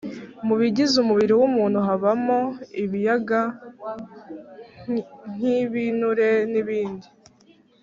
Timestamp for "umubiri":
1.03-1.33